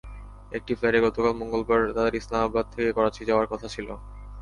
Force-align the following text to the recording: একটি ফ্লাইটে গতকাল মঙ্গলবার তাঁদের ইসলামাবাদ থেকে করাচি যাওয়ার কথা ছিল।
একটি 0.51 0.71
ফ্লাইটে 0.75 0.99
গতকাল 1.01 1.33
মঙ্গলবার 1.41 1.81
তাঁদের 1.95 2.13
ইসলামাবাদ 2.15 2.65
থেকে 2.73 2.89
করাচি 2.97 3.21
যাওয়ার 3.29 3.47
কথা 3.47 3.67
ছিল। 3.75 3.87